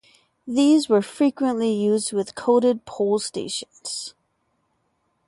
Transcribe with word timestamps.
These 0.47 0.89
were 0.89 1.03
frequently 1.03 1.71
used 1.71 2.11
with 2.11 2.33
coded 2.33 2.85
pull 2.85 3.19
stations. 3.19 4.15